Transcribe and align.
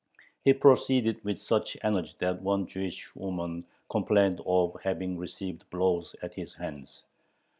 He 0.43 0.53
proceeded 0.53 1.23
with 1.23 1.37
such 1.39 1.77
energy 1.83 2.15
that 2.21 2.41
one 2.41 2.65
Jewish 2.65 3.15
woman 3.15 3.67
complained 3.87 4.41
of 4.47 4.75
having 4.83 5.15
received 5.19 5.69
blows 5.69 6.15
at 6.23 6.33
his 6.33 6.55
hands. 6.55 7.03